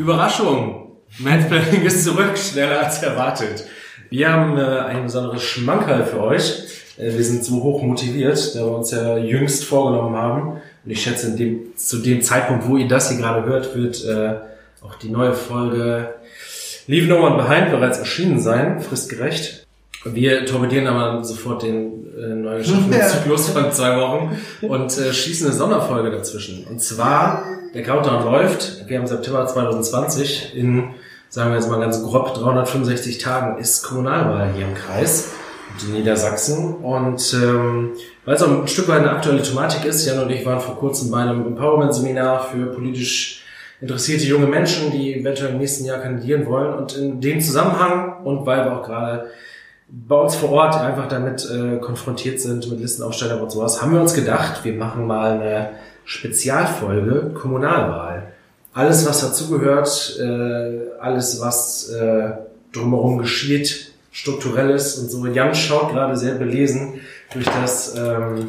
[0.00, 0.69] Überraschung!
[1.50, 3.64] Mansplaining ist zurück, schneller als erwartet.
[4.08, 6.64] Wir haben äh, ein besonderes Schmankerl für euch.
[6.96, 10.60] Äh, wir sind so hoch motiviert, da wir uns ja jüngst vorgenommen haben.
[10.84, 14.34] Und ich schätze, dem, zu dem Zeitpunkt, wo ihr das hier gerade hört, wird äh,
[14.82, 16.14] auch die neue Folge
[16.86, 19.66] Leave No One Behind bereits erschienen sein, fristgerecht.
[20.04, 25.48] Wir torpedieren aber sofort den äh, neu geschaffenen Zyklus von zwei Wochen und äh, schießen
[25.48, 26.64] eine Sonderfolge dazwischen.
[26.64, 27.44] Und zwar,
[27.74, 30.94] der Countdown läuft, wir haben September 2020, in,
[31.30, 35.30] sagen wir jetzt mal ganz grob, 365 Tagen ist Kommunalwahl hier im Kreis,
[35.80, 36.74] in Niedersachsen.
[36.74, 37.92] Und ähm,
[38.24, 40.76] weil es auch ein Stück weit eine aktuelle Thematik ist, Jan und ich waren vor
[40.76, 43.44] kurzem bei einem Empowerment-Seminar für politisch
[43.80, 46.74] interessierte junge Menschen, die eventuell im nächsten Jahr kandidieren wollen.
[46.74, 49.30] Und in dem Zusammenhang und weil wir auch gerade
[49.88, 54.00] bei uns vor Ort einfach damit äh, konfrontiert sind, mit Listenaufstellern und sowas, haben wir
[54.00, 55.70] uns gedacht, wir machen mal eine
[56.04, 58.29] Spezialfolge Kommunalwahl.
[58.72, 62.30] Alles, was dazugehört, äh, alles, was äh,
[62.72, 65.26] drumherum geschieht, strukturelles und so.
[65.26, 67.00] Jan schaut gerade sehr belesen
[67.32, 68.46] durch das ähm,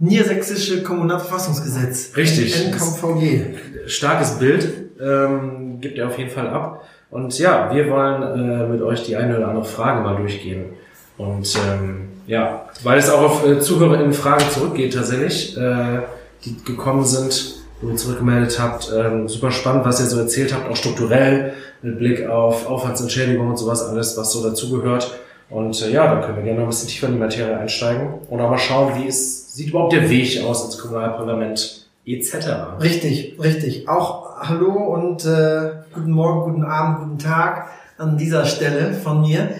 [0.00, 2.16] Niedersächsische Kommunalverfassungsgesetz.
[2.16, 2.66] Richtig.
[2.66, 3.88] NKVG.
[3.88, 4.68] starkes Bild
[5.00, 6.84] ähm, gibt er auf jeden Fall ab.
[7.10, 10.66] Und ja, wir wollen äh, mit euch die eine oder andere Frage mal durchgehen.
[11.16, 16.00] Und ähm, ja, weil es auch auf äh, ZuhörerInnen Fragen zurückgeht tatsächlich, äh,
[16.44, 18.92] die gekommen sind, wo ihr zurückgemeldet habt.
[18.94, 23.56] Ähm, super spannend, was ihr so erzählt habt, auch strukturell, mit Blick auf Aufwandsentschädigung und
[23.56, 25.18] sowas, alles, was so dazugehört.
[25.50, 28.14] Und äh, ja, da können wir gerne noch ein bisschen tiefer in die Materie einsteigen
[28.28, 32.34] und auch mal schauen, wie es sieht überhaupt der Weg aus ins Kommunalparlament etc.
[32.80, 33.88] Richtig, richtig.
[33.88, 39.50] Auch hallo und äh, guten Morgen, guten Abend, guten Tag an dieser Stelle von mir.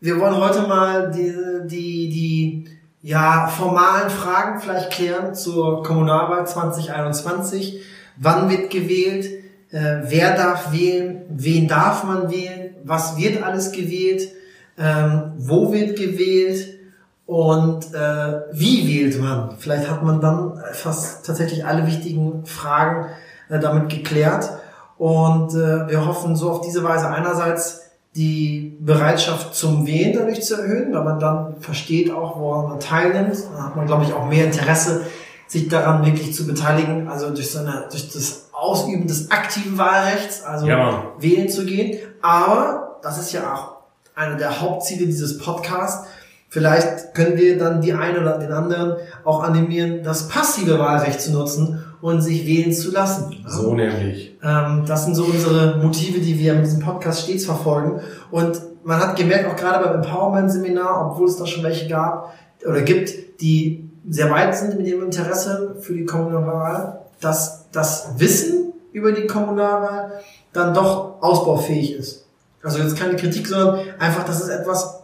[0.00, 1.32] Wir wollen heute mal die,
[1.66, 2.68] die, die
[3.04, 7.82] ja, formalen Fragen vielleicht klären zur Kommunalwahl 2021.
[8.16, 9.26] Wann wird gewählt?
[9.70, 11.26] Äh, wer darf wählen?
[11.28, 12.76] Wen darf man wählen?
[12.82, 14.30] Was wird alles gewählt?
[14.78, 16.78] Ähm, wo wird gewählt?
[17.26, 19.56] Und äh, wie wählt man?
[19.58, 23.10] Vielleicht hat man dann fast tatsächlich alle wichtigen Fragen
[23.50, 24.48] äh, damit geklärt.
[24.96, 27.83] Und äh, wir hoffen so auf diese Weise einerseits
[28.16, 33.36] die Bereitschaft zum Wählen dadurch zu erhöhen, weil man dann versteht auch, woran man teilnimmt.
[33.52, 35.06] Dann hat man, glaube ich, auch mehr Interesse,
[35.48, 40.42] sich daran wirklich zu beteiligen, also durch so eine, durch das Ausüben des aktiven Wahlrechts,
[40.44, 41.12] also Ja.
[41.18, 41.98] wählen zu gehen.
[42.22, 43.74] Aber das ist ja auch
[44.14, 46.06] einer der Hauptziele dieses Podcasts.
[46.54, 48.94] Vielleicht können wir dann die einen oder den anderen
[49.24, 53.44] auch animieren, das passive Wahlrecht zu nutzen und sich wählen zu lassen.
[53.44, 54.38] So nämlich.
[54.40, 58.00] Ähm, das sind so unsere Motive, die wir mit diesem Podcast stets verfolgen.
[58.30, 62.32] Und man hat gemerkt, auch gerade beim Empowerment-Seminar, obwohl es da schon welche gab
[62.64, 68.74] oder gibt, die sehr weit sind mit ihrem Interesse für die Kommunalwahl, dass das Wissen
[68.92, 70.20] über die Kommunalwahl
[70.52, 72.26] dann doch ausbaufähig ist.
[72.62, 75.00] Also jetzt keine Kritik, sondern einfach, das ist etwas,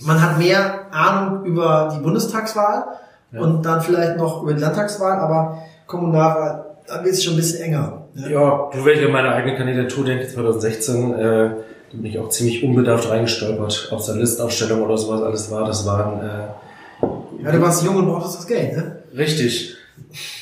[0.00, 2.84] man hat mehr Ahnung über die Bundestagswahl
[3.32, 3.40] Ja.
[3.40, 7.62] und dann vielleicht noch über die Landtagswahl, aber Kommunalwahl, da wird es schon ein bisschen
[7.62, 8.02] enger.
[8.14, 8.30] ne?
[8.32, 11.52] Ja, du ich an meine eigene Kandidatur denke, 2016, äh, da
[11.92, 13.88] bin ich auch ziemlich unbedarft reingestolpert.
[13.92, 15.64] Aus der Listaufstellung oder sowas alles war.
[15.66, 18.96] Das waren äh, Ja, du warst jung und brauchtest das Geld, ne?
[19.16, 19.76] richtig.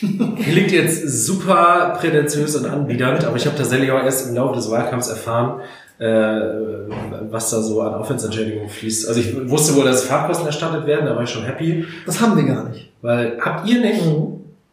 [0.01, 4.71] Klingt jetzt super prätentiös und anbiedernd, aber ich habe tatsächlich auch erst im Laufe des
[4.71, 5.61] Wahlkampfs erfahren,
[6.03, 6.91] äh,
[7.31, 9.07] was da so an Aufwandsentschädigung fließt.
[9.09, 11.87] Also ich wusste wohl, dass Fahrtkosten erstattet werden, da war ich schon happy.
[12.07, 12.91] Das haben wir gar nicht.
[13.03, 14.03] Weil habt ihr nicht?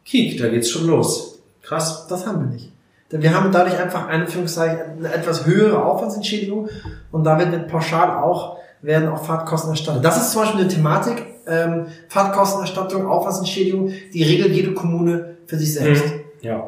[0.06, 1.40] Kiek, da geht's schon los.
[1.62, 2.08] Krass.
[2.08, 2.72] Das haben wir nicht.
[3.12, 6.70] Denn wir haben dadurch einfach in Anführungszeichen eine etwas höhere Aufwandsentschädigung
[7.12, 10.04] und damit wird pauschal auch, werden auch Fahrtkosten erstattet.
[10.04, 15.74] Das ist zum Beispiel eine Thematik, ähm, Fahrtkostenerstattung, Aufwandsentschädigung, die regelt jede Kommune für sich
[15.74, 16.06] selbst.
[16.42, 16.68] Ja.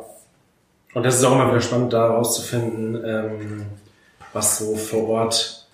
[0.94, 3.62] Und das ist auch immer wieder spannend, da herauszufinden, ähm,
[4.34, 5.66] was so vor Ort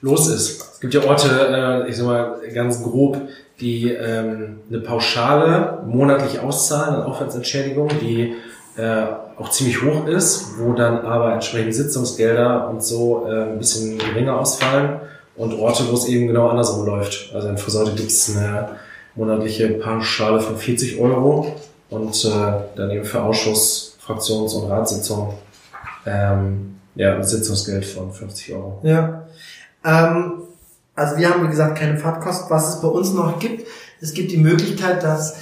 [0.00, 0.74] los ist.
[0.74, 3.16] Es gibt ja Orte, äh, ich sag mal ganz grob,
[3.60, 8.34] die ähm, eine Pauschale monatlich auszahlen an Aufwandsentschädigung, die
[8.76, 9.06] äh,
[9.38, 14.38] auch ziemlich hoch ist, wo dann aber entsprechend Sitzungsgelder und so äh, ein bisschen geringer
[14.38, 15.00] ausfallen
[15.36, 17.32] und Orte, wo es eben genau andersrum läuft.
[17.34, 18.70] Also in Friseute gibt es eine
[19.14, 21.54] monatliche Pauschale von 40 Euro
[21.90, 22.28] und äh,
[22.76, 25.34] dann eben für Ausschuss, Fraktions- und Ratssitzungen
[26.06, 28.80] ähm, Ja, Sitzungsgeld von 50 Euro.
[28.82, 29.26] Ja.
[29.84, 30.42] Ähm,
[30.94, 32.50] also wir haben, wie gesagt, keine Fahrtkosten.
[32.50, 33.66] Was es bei uns noch gibt,
[34.00, 35.36] es gibt die Möglichkeit, dass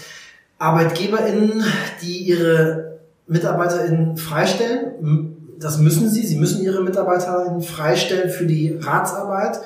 [0.59, 1.65] ArbeitgeberInnen,
[2.01, 9.61] die ihre MitarbeiterInnen freistellen, das müssen sie, sie müssen ihre MitarbeiterInnen freistellen für die Ratsarbeit.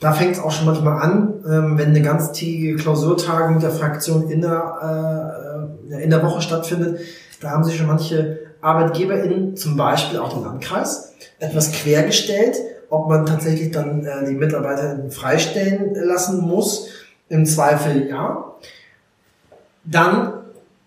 [0.00, 4.40] Da fängt es auch schon manchmal an, ähm, wenn eine ganztägige Klausurtagung der Fraktion in
[4.40, 7.00] der, äh, in der Woche stattfindet.
[7.40, 12.56] Da haben sich schon manche ArbeitgeberInnen, zum Beispiel auch den Landkreis, etwas quergestellt,
[12.88, 16.88] ob man tatsächlich dann äh, die MitarbeiterInnen freistellen lassen muss.
[17.28, 18.54] Im Zweifel ja.
[19.84, 20.32] Dann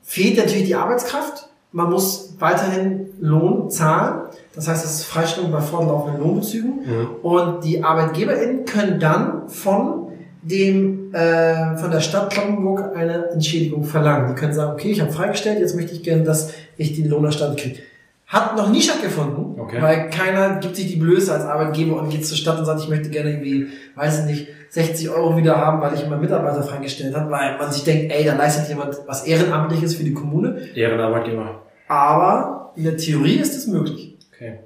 [0.04, 1.50] fehlt natürlich die Arbeitskraft.
[1.72, 4.30] Man muss weiterhin Lohn zahlen.
[4.54, 6.86] Das heißt, es ist Freistellung bei fortlaufenden Lohnbezügen.
[6.86, 7.07] Mhm.
[7.24, 10.04] Und die ArbeitgeberInnen können dann von
[10.45, 14.30] dem äh, von der Stadt Kloppenburg eine Entschädigung verlangen.
[14.30, 17.59] Die können sagen, okay, ich habe freigestellt, jetzt möchte ich gerne, dass ich den Lohnerstand
[17.59, 17.80] kriege.
[18.27, 19.81] Hat noch nie stattgefunden, okay.
[19.81, 22.89] weil keiner gibt sich die Blöße als Arbeitgeber und geht zur Stadt und sagt, ich
[22.89, 27.15] möchte gerne irgendwie, weiß ich nicht, 60 Euro wieder haben, weil ich meinen Mitarbeiter freigestellt
[27.15, 30.59] habe, weil man sich denkt, ey, da leistet jemand was Ehrenamtliches für die Kommune.
[30.75, 31.62] Ehrenarbeitgeber.
[31.88, 34.18] Aber in der Theorie ist es möglich.
[34.33, 34.59] Okay.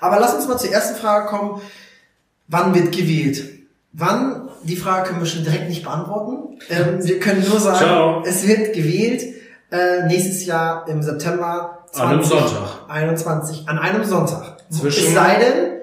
[0.00, 1.60] Aber lass uns mal zur ersten Frage kommen.
[2.48, 3.42] Wann wird gewählt?
[3.92, 4.45] Wann?
[4.66, 6.58] Die Frage können wir schon direkt nicht beantworten.
[6.68, 8.22] Ähm, wir können nur sagen, Ciao.
[8.24, 9.22] es wird gewählt
[9.70, 11.96] äh, nächstes Jahr im September 2021.
[11.98, 12.90] An einem Sonntag.
[12.90, 14.56] 21, an einem Sonntag.
[14.70, 15.75] Zwischen es sei denn,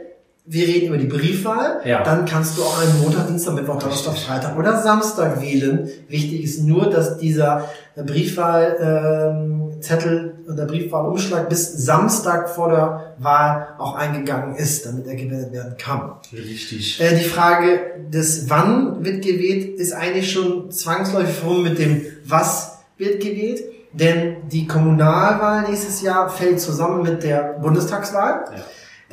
[0.46, 2.04] wir reden über die Briefwahl, ja.
[2.04, 5.90] dann kannst du auch einen Montag, Dienstag, Mittwoch, Donnerstag, Freitag oder Samstag wählen.
[6.10, 13.70] Wichtig ist nur, dass dieser Briefwahlzettel ähm, und der Briefwahlumschlag bis Samstag vor der Wahl
[13.78, 16.16] auch eingegangen ist, damit er gewählt werden kann.
[16.34, 17.00] Richtig.
[17.00, 17.80] Äh, die Frage
[18.10, 23.64] des Wann wird gewählt ist eigentlich schon zwangsläufig verbunden mit dem Was wird gewählt.
[23.94, 28.44] Denn die Kommunalwahl nächstes Jahr fällt zusammen mit der Bundestagswahl.
[28.52, 28.64] Ja.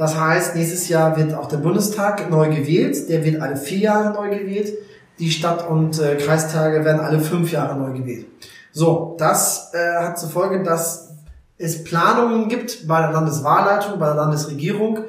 [0.00, 3.11] Das heißt, nächstes Jahr wird auch der Bundestag neu gewählt.
[3.11, 4.73] Der wird alle vier Jahre neu gewählt.
[5.19, 8.25] Die Stadt- und äh, Kreistage werden alle fünf Jahre neu gewählt.
[8.73, 11.11] So, das äh, hat zur Folge, dass
[11.58, 15.00] es Planungen gibt bei der Landeswahlleitung, bei der Landesregierung,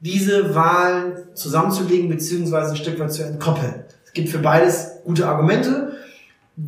[0.00, 3.84] diese Wahlen zusammenzulegen beziehungsweise ein Stück weit zu entkoppeln.
[4.04, 5.92] Es gibt für beides gute Argumente.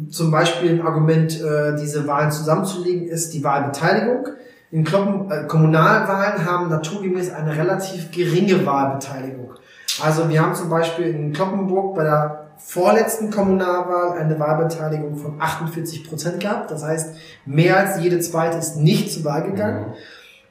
[0.09, 4.29] Zum Beispiel ein Argument, äh, diese Wahlen zusammenzulegen, ist die Wahlbeteiligung.
[4.77, 9.55] In Kloppen, äh, Kommunalwahlen haben naturgemäß eine relativ geringe Wahlbeteiligung.
[10.03, 16.07] Also wir haben zum Beispiel in Kloppenburg bei der vorletzten Kommunalwahl eine Wahlbeteiligung von 48
[16.07, 16.71] Prozent gehabt.
[16.71, 19.87] Das heißt, mehr als jede zweite ist nicht zur Wahl gegangen.
[19.87, 19.95] Mhm.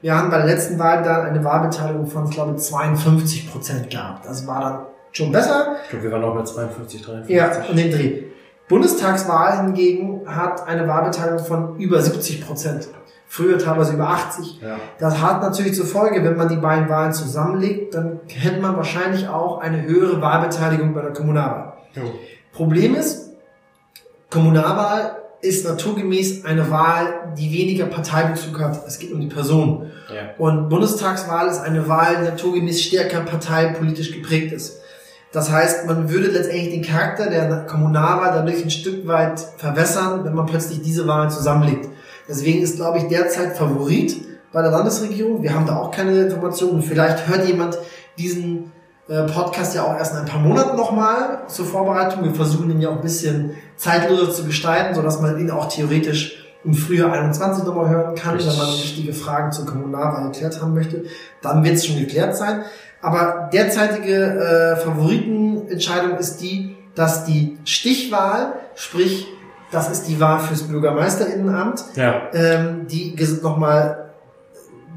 [0.02, 4.26] Wir haben bei der letzten Wahl dann eine Wahlbeteiligung von, glaube ich, 52 Prozent gehabt.
[4.26, 4.78] Das war dann
[5.12, 5.76] schon besser.
[5.84, 7.32] Ich glaube, wir waren auch bei 52, 53.
[7.32, 8.24] Ja, und den Dreh.
[8.68, 12.88] Bundestagswahl hingegen hat eine Wahlbeteiligung von über 70 Prozent.
[13.28, 14.60] Früher teilweise über 80.
[14.62, 14.76] Ja.
[14.98, 19.28] Das hat natürlich zur Folge, wenn man die beiden Wahlen zusammenlegt, dann hätte man wahrscheinlich
[19.28, 21.74] auch eine höhere Wahlbeteiligung bei der Kommunalwahl.
[21.94, 22.02] Ja.
[22.52, 23.32] Problem ist,
[24.30, 28.86] Kommunalwahl ist naturgemäß eine Wahl, die weniger Parteibezug hat.
[28.86, 29.90] Es geht um die Person.
[30.12, 30.30] Ja.
[30.38, 34.80] Und Bundestagswahl ist eine Wahl, die naturgemäß stärker parteipolitisch geprägt ist.
[35.32, 40.34] Das heißt, man würde letztendlich den Charakter der Kommunalwahl dadurch ein Stück weit verwässern, wenn
[40.34, 41.88] man plötzlich diese Wahlen zusammenlegt.
[42.28, 44.16] Deswegen ist, glaube ich, derzeit Favorit
[44.52, 45.42] bei der Landesregierung.
[45.42, 46.82] Wir haben da auch keine Informationen.
[46.82, 47.78] Vielleicht hört jemand
[48.18, 48.72] diesen
[49.08, 52.24] äh, Podcast ja auch erst in ein paar Monaten nochmal zur Vorbereitung.
[52.24, 56.42] Wir versuchen ihn ja auch ein bisschen zeitloser zu gestalten, sodass man ihn auch theoretisch
[56.64, 61.04] im Frühjahr 21 nochmal hören kann, wenn man wichtige Fragen zur Kommunalwahl geklärt haben möchte.
[61.40, 62.64] Dann wird es schon geklärt sein.
[63.00, 69.28] Aber derzeitige äh, Favoritenentscheidung ist die, dass die Stichwahl, sprich,
[69.70, 72.22] das ist die Wahl fürs Bürgermeisterinnenamt, ja.
[72.32, 74.06] ähm, die nochmal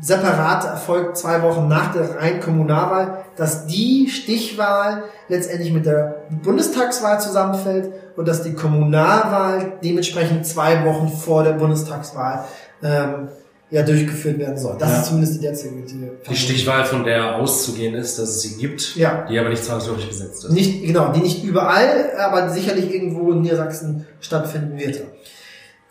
[0.01, 7.19] separat erfolgt zwei Wochen nach der reinen Kommunalwahl, dass die Stichwahl letztendlich mit der Bundestagswahl
[7.19, 12.45] zusammenfällt und dass die Kommunalwahl dementsprechend zwei Wochen vor der Bundestagswahl
[12.81, 13.27] ähm,
[13.71, 14.77] ja durchgeführt werden soll.
[14.79, 14.97] Das ja.
[14.97, 15.83] ist zumindest die derzeitige
[16.27, 19.25] Die Stichwahl, von der auszugehen ist, dass es sie gibt, ja.
[19.29, 20.51] die aber nicht zwangsläufig gesetzt ist.
[20.51, 25.01] Nicht, genau, die nicht überall, aber sicherlich irgendwo in Niedersachsen stattfinden wird.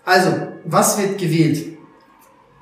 [0.05, 0.31] Also,
[0.65, 1.79] was wird gewählt?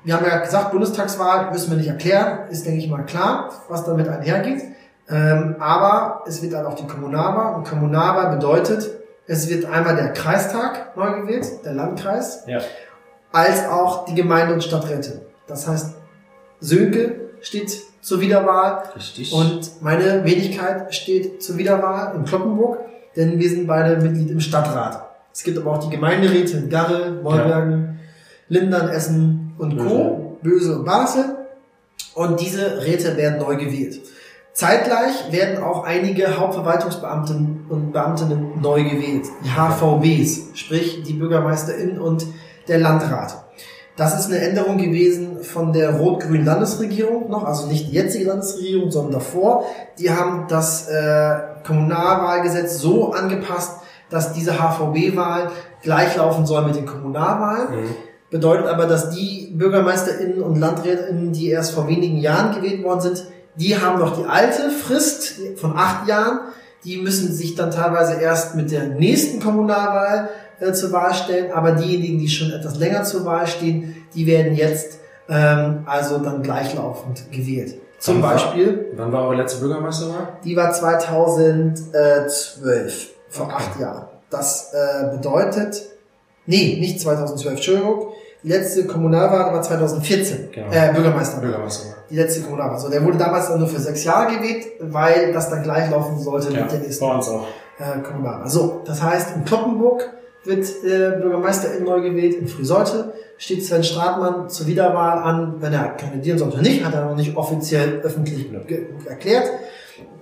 [0.03, 3.85] Wir haben ja gesagt, Bundestagswahl müssen wir nicht erklären, ist, denke ich mal, klar, was
[3.85, 4.61] damit einhergeht.
[5.09, 7.55] Ähm, aber es wird dann auch die Kommunalwahl.
[7.55, 8.89] Und Kommunalwahl bedeutet,
[9.25, 12.43] es wird einmal der Kreistag neu gewählt, der Landkreis.
[12.45, 12.59] Ja
[13.31, 15.21] als auch die Gemeinde- und Stadträte.
[15.47, 15.95] Das heißt,
[16.59, 19.33] Sönke steht zur Wiederwahl Richtig.
[19.33, 22.79] und meine Wenigkeit steht zur Wiederwahl in Kloppenburg,
[23.15, 25.07] denn wir sind beide Mitglied im Stadtrat.
[25.33, 27.99] Es gibt aber auch die Gemeinderäte in Garre, Wolbergen,
[28.49, 28.59] ja.
[28.59, 31.25] Lindern, Essen und Co., Böse und Basel.
[32.15, 34.01] Und diese Räte werden neu gewählt.
[34.53, 39.27] Zeitgleich werden auch einige Hauptverwaltungsbeamten und Beamtinnen neu gewählt.
[39.43, 42.25] Die HVBs, sprich die BürgermeisterInnen und
[42.67, 43.47] der Landrat.
[43.97, 48.91] Das ist eine Änderung gewesen von der rot-grünen Landesregierung noch, also nicht die jetzige Landesregierung,
[48.91, 49.65] sondern davor.
[49.97, 53.79] Die haben das äh, Kommunalwahlgesetz so angepasst,
[54.11, 55.49] dass diese HVB-Wahl
[55.81, 57.71] gleichlaufen soll mit den Kommunalwahlen.
[57.71, 57.95] Mhm.
[58.29, 63.23] Bedeutet aber, dass die BürgermeisterInnen und LandrätInnen, die erst vor wenigen Jahren gewählt worden sind,
[63.55, 66.39] die haben noch die alte Frist von acht Jahren.
[66.83, 70.29] Die müssen sich dann teilweise erst mit der nächsten Kommunalwahl
[70.59, 71.51] äh, zur Wahl stellen.
[71.51, 74.99] Aber diejenigen, die schon etwas länger zur Wahl stehen, die werden jetzt
[75.29, 77.75] ähm, also dann gleichlaufend gewählt.
[77.99, 78.91] Zum wann Beispiel.
[78.93, 80.37] War, wann war eure letzte Bürgermeisterwahl?
[80.43, 83.55] Die war 2012, vor okay.
[83.55, 84.05] acht Jahren.
[84.29, 85.81] Das äh, bedeutet,
[86.45, 88.09] nee, nicht 2012, Entschuldigung.
[88.43, 90.49] Die letzte Kommunalwahl war 2014.
[90.51, 90.71] Genau.
[90.71, 91.41] Äh, Bürgermeister.
[91.41, 91.95] Bürgermeister.
[92.09, 92.79] Die letzte Kommunalwahl.
[92.79, 96.53] So, der wurde damals nur für sechs Jahre gewählt, weil das dann gleich laufen sollte
[96.53, 97.47] ja, mit der nächsten bei uns auch.
[97.79, 98.47] Äh, Kommunalwahl.
[98.47, 100.07] So, das heißt, in Kloppenburg
[100.47, 102.35] wird äh, Bürgermeister in neu gewählt.
[102.35, 105.55] In Frühsolte steht Sven Stratmann zur Wiederwahl an.
[105.59, 108.47] Wenn er kandidieren sollte nicht, hat er noch nicht offiziell öffentlich
[109.05, 109.49] erklärt.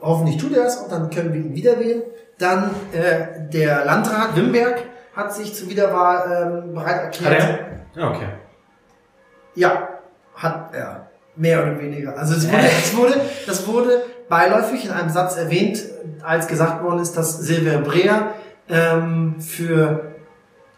[0.01, 2.03] Hoffentlich tut er es und dann können wir ihn wieder wählen.
[2.37, 4.83] Dann äh, der Landrat Wimberg
[5.15, 7.43] hat sich zur Wiederwahl ähm, bereit erklärt.
[7.43, 7.59] Hat
[7.95, 8.01] er?
[8.01, 8.27] Ja, okay.
[9.55, 9.89] Ja,
[10.35, 11.09] hat er.
[11.37, 12.17] Mehr oder weniger.
[12.17, 15.83] Also es wurde, es wurde, das wurde beiläufig in einem Satz erwähnt,
[16.23, 18.33] als gesagt worden ist, dass Silvia Brea
[18.69, 20.14] ähm, für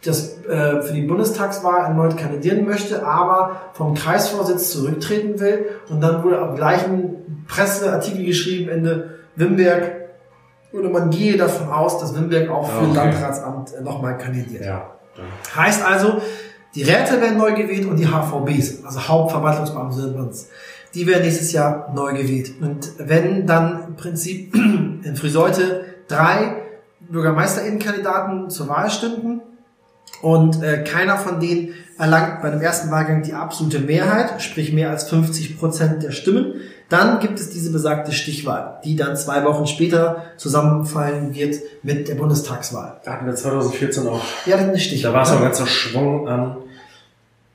[0.07, 5.65] das, äh, für die Bundestagswahl erneut kandidieren möchte, aber vom Kreisvorsitz zurücktreten will.
[5.89, 10.07] Und dann wurde am gleichen Presseartikel geschrieben, Ende Wimberg,
[10.73, 12.95] oder man gehe davon aus, dass Wimberg auch für okay.
[12.95, 14.65] Landratsamt äh, nochmal kandidiert.
[14.65, 14.91] Ja.
[15.55, 16.21] Heißt also,
[16.75, 20.13] die Räte werden neu gewählt und die HVBs, also Hauptverwaltungsbeamte
[20.93, 22.53] die werden nächstes Jahr neu gewählt.
[22.61, 26.55] Und wenn dann im Prinzip in Friseute drei
[27.09, 29.41] Bürgermeisterinnenkandidaten zur Wahl stünden
[30.21, 34.89] und äh, keiner von denen erlangt bei dem ersten Wahlgang die absolute Mehrheit, sprich mehr
[34.89, 36.55] als 50 Prozent der Stimmen,
[36.89, 42.15] dann gibt es diese besagte Stichwahl, die dann zwei Wochen später zusammenfallen wird mit der
[42.15, 43.01] Bundestagswahl.
[43.03, 44.21] Da hatten wir 2014 auch.
[44.45, 45.11] Ja, eine Stichwahl.
[45.11, 46.57] Da war es auch ein ganzer Schwung an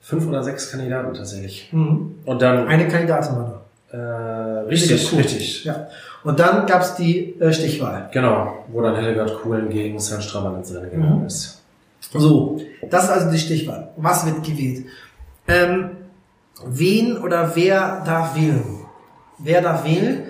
[0.01, 1.69] fünf oder sechs Kandidaten tatsächlich.
[1.71, 2.15] Mhm.
[2.25, 2.67] Und dann.
[2.67, 3.97] Eine Kandidatin war da.
[3.97, 5.19] Äh, richtig, cool.
[5.19, 5.63] richtig.
[5.65, 5.87] Ja.
[6.23, 8.09] Und dann gab es die äh, Stichwahl.
[8.11, 11.27] Genau, wo dann Hildegard Kuhlen gegen Sven Stramann ins Rennen gegangen mhm.
[11.27, 11.62] ist.
[12.11, 13.91] So, das ist also die Stichwahl.
[13.97, 14.85] Was wird gewählt?
[15.47, 15.91] Ähm,
[16.65, 18.85] wen oder wer darf wählen?
[19.39, 20.23] Wer darf wählen?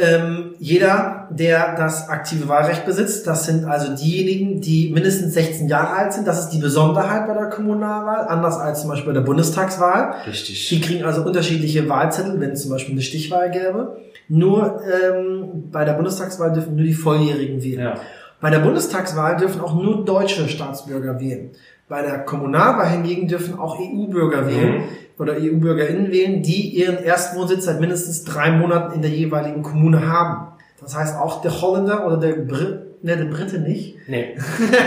[0.00, 5.96] Ähm, jeder, der das aktive Wahlrecht besitzt, das sind also diejenigen, die mindestens 16 Jahre
[5.96, 6.26] alt sind.
[6.26, 10.14] Das ist die Besonderheit bei der Kommunalwahl, anders als zum Beispiel bei der Bundestagswahl.
[10.26, 10.68] Richtig.
[10.68, 13.96] Die kriegen also unterschiedliche Wahlzettel, wenn es zum Beispiel eine Stichwahl gäbe.
[14.28, 17.80] Nur ähm, bei der Bundestagswahl dürfen nur die Volljährigen wählen.
[17.80, 17.94] Ja.
[18.40, 21.50] Bei der Bundestagswahl dürfen auch nur deutsche Staatsbürger wählen.
[21.88, 24.82] Bei der Kommunalwahl hingegen dürfen auch EU-Bürger wählen mhm.
[25.18, 30.52] oder EU-BürgerInnen wählen, die ihren Erstwohnsitz seit mindestens drei Monaten in der jeweiligen Kommune haben.
[30.80, 33.96] Das heißt, auch der Holländer oder der Brit, ne, der Brite nicht.
[34.06, 34.36] Nee.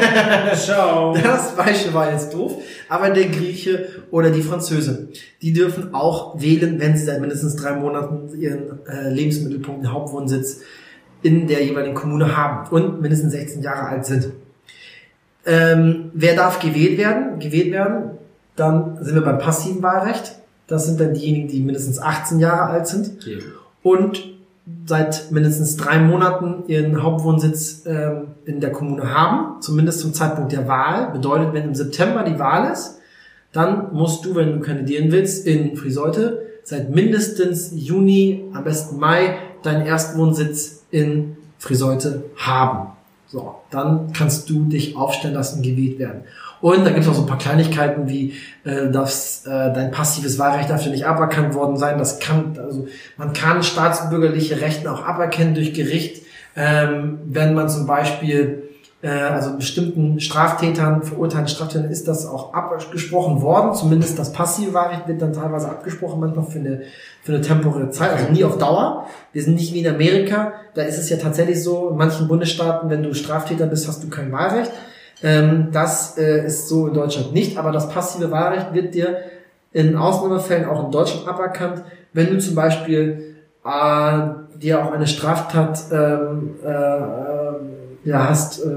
[0.56, 1.14] Ciao.
[1.16, 2.54] Das Beispiel war jetzt doof.
[2.88, 5.10] Aber der Grieche oder die Französin,
[5.42, 10.62] die dürfen auch wählen, wenn sie seit mindestens drei Monaten ihren äh, Lebensmittelpunkt, den Hauptwohnsitz
[11.22, 14.30] in der jeweiligen Kommune haben und mindestens 16 Jahre alt sind.
[15.46, 17.40] Ähm, wer darf gewählt werden?
[17.40, 18.12] Gewählt werden,
[18.56, 20.36] dann sind wir beim passiven Wahlrecht.
[20.68, 23.40] Das sind dann diejenigen, die mindestens 18 Jahre alt sind okay.
[23.84, 24.32] und
[24.86, 30.68] seit mindestens drei Monaten ihren Hauptwohnsitz ähm, in der Kommune haben, zumindest zum Zeitpunkt der
[30.68, 31.12] Wahl.
[31.12, 33.00] Bedeutet, wenn im September die Wahl ist,
[33.52, 39.36] dann musst du, wenn du kandidieren willst, in Friseute seit mindestens Juni, am besten Mai,
[39.64, 42.90] deinen Erstwohnsitz in Friseute haben.
[43.28, 46.24] So, dann kannst du dich aufstellen lassen, gewählt werden.
[46.60, 48.34] Und da gibt es auch so ein paar Kleinigkeiten wie,
[48.64, 51.98] äh, dass äh, dein passives Wahlrecht dafür nicht aberkannt worden sein.
[51.98, 56.24] Das kann, also man kann staatsbürgerliche Rechte auch aberkennen durch Gericht,
[56.56, 58.64] ähm, wenn man zum Beispiel
[59.08, 63.74] also bestimmten Straftätern, verurteilten Straftätern ist das auch abgesprochen worden.
[63.74, 66.82] Zumindest das passive Wahlrecht wird dann teilweise abgesprochen, manchmal für eine,
[67.24, 69.08] für eine temporäre Zeit, also nie auf Dauer.
[69.34, 70.54] Wir sind nicht wie in Amerika.
[70.76, 74.10] Da ist es ja tatsächlich so, in manchen Bundesstaaten, wenn du Straftäter bist, hast du
[74.10, 74.72] kein Wahlrecht.
[75.24, 79.18] Ähm, das äh, ist so in Deutschland nicht, aber das passive Wahlrecht wird dir
[79.74, 84.20] in Ausnahmefällen auch in Deutschland aberkannt, wenn du zum Beispiel äh,
[84.58, 87.71] dir auch eine Straftat ähm, äh, äh,
[88.04, 88.70] ja, hast äh,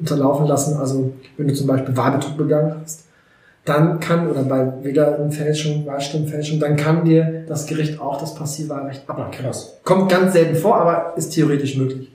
[0.00, 0.76] unterlaufen lassen.
[0.76, 3.04] Also wenn du zum Beispiel Wahlbetrug begangen hast,
[3.64, 9.52] dann kann, oder bei Wählerenfälschung, Wahlstimmenfälschung, dann kann dir das Gericht auch das Passivwahlrecht aberkennen.
[9.84, 12.10] Kommt ganz selten vor, aber ist theoretisch möglich.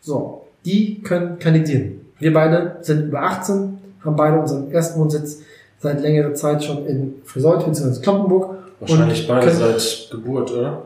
[0.00, 2.00] So, die können kandidieren.
[2.18, 5.40] Wir beide sind über 18, haben beide unseren ersten Wohnsitz
[5.78, 8.00] seit längerer Zeit schon in Friseut bzw.
[8.00, 8.56] Kloppenburg.
[8.80, 10.82] Wahrscheinlich beide seit Geburt, oder?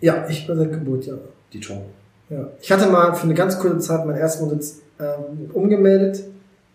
[0.00, 1.14] Ja, ich bin seit Geburt, ja.
[1.52, 1.82] Die Ton.
[2.32, 2.48] Ja.
[2.60, 6.24] Ich hatte mal für eine ganz kurze Zeit meinen ersten Wohnsitz ähm, umgemeldet,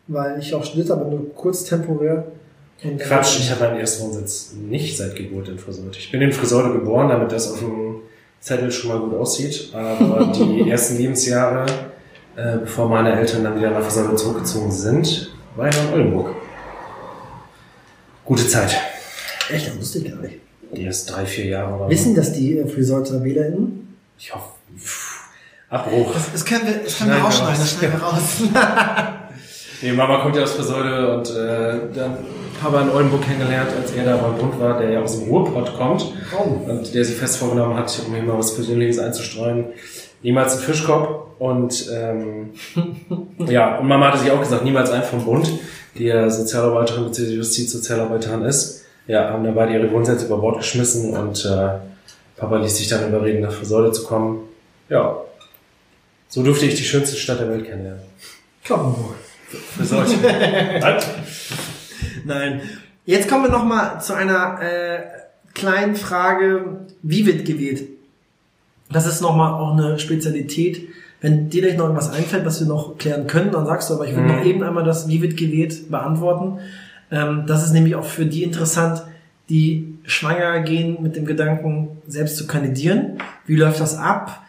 [0.07, 2.25] weil ich auch studiert habe, nur kurz temporär.
[2.83, 5.97] Und Quatsch, ich habe meinen ersten Wohnsitz nicht seit Geburt in Friseute.
[5.97, 8.01] Ich bin in Friseute geboren, damit das auf dem
[8.39, 9.71] Zettel schon mal gut aussieht.
[9.73, 11.65] Aber die ersten Lebensjahre,
[12.35, 16.35] äh, bevor meine Eltern dann wieder nach Friseute zurückgezogen sind, war ich noch in Oldenburg.
[18.25, 18.75] Gute Zeit.
[19.49, 20.35] Echt, das wusste ich gar nicht.
[20.75, 23.97] Die erst drei, vier Jahre oder Wissen das die äh, Friseuter WählerInnen?
[24.19, 24.49] Ich hoffe.
[25.69, 26.13] Abbruch.
[26.13, 28.41] Das, das können wir, das können wir rausschneiden, das schneiden wir raus.
[29.81, 32.17] nee, Mama kommt ja aus Friseute und äh, dann
[32.63, 35.77] habe in Oldenburg kennengelernt, als er da beim Bund war, der ja aus dem Ruhrpott
[35.77, 36.05] kommt
[36.35, 36.69] oh.
[36.69, 39.65] und der sich fest vorgenommen hat, um mir mal was Persönliches einzustreuen,
[40.23, 42.53] niemals einen Fischkopf und ähm,
[43.47, 45.51] ja, und Mama hatte sich auch gesagt, niemals einen vom Bund,
[45.97, 47.33] die ja Sozialarbeiterin bzw.
[47.33, 48.85] Justizsozialarbeiterin ist.
[49.07, 51.69] Ja, haben dabei ihre Grundsätze über Bord geschmissen und äh,
[52.35, 54.39] Papa ließ sich dann überreden, nach Friseute zu kommen.
[54.89, 55.15] Ja,
[56.27, 58.01] so durfte ich die schönste Stadt der Welt kennenlernen.
[58.63, 59.15] Kloppenburg.
[59.77, 60.17] Friseute.
[62.25, 62.61] Nein.
[63.05, 64.99] Jetzt kommen wir noch mal zu einer äh,
[65.53, 66.81] kleinen Frage.
[67.01, 67.83] Wie wird gewählt?
[68.91, 70.89] Das ist noch mal auch eine Spezialität.
[71.21, 74.05] Wenn dir gleich noch irgendwas einfällt, was wir noch klären können, dann sagst du, aber
[74.05, 74.27] ich will mhm.
[74.27, 76.59] noch eben einmal das Wie wird gewählt beantworten.
[77.09, 79.03] Ähm, das ist nämlich auch für die interessant,
[79.49, 83.17] die schwanger gehen mit dem Gedanken, selbst zu kandidieren.
[83.45, 84.43] Wie läuft das ab?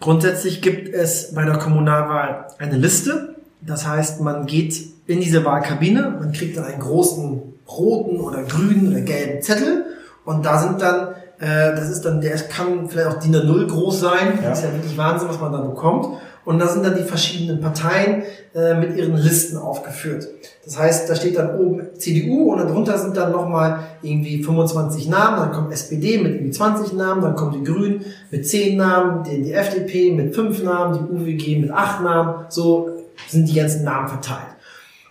[0.00, 3.36] Grundsätzlich gibt es bei der Kommunalwahl eine Liste.
[3.60, 8.88] Das heißt, man geht in diese Wahlkabine, man kriegt dann einen großen roten oder grünen
[8.88, 9.84] oder gelben Zettel
[10.24, 14.00] und da sind dann, äh, das ist dann, der kann vielleicht auch DIN A0 groß
[14.00, 14.50] sein, ja.
[14.50, 16.18] das ist ja wirklich Wahnsinn, was man da bekommt.
[16.44, 18.22] Und da sind dann die verschiedenen Parteien
[18.54, 20.26] äh, mit ihren Listen aufgeführt.
[20.64, 25.36] Das heißt, da steht dann oben CDU und darunter sind dann nochmal irgendwie 25 Namen,
[25.38, 29.42] dann kommt SPD mit irgendwie 20 Namen, dann kommt die Grünen mit 10 Namen, die,
[29.42, 32.88] die FDP mit 5 Namen, die UWG mit 8 Namen, so
[33.28, 34.56] sind die ganzen Namen verteilt.